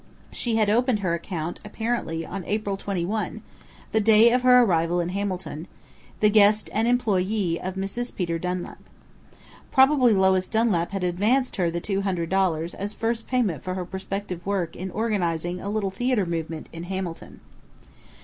[0.31, 3.43] She had opened her account, apparently, on April 21,
[3.91, 5.67] the day of her arrival in Hamilton
[6.21, 7.21] the guest and employe
[7.61, 8.15] of Mrs.
[8.15, 8.79] Peter Dunlap.
[9.71, 13.85] Probably Lois Dunlap had advanced her the two hundred dollars as first payment for her
[13.85, 17.39] prospective work in organizing a Little Theater movement in Hamilton.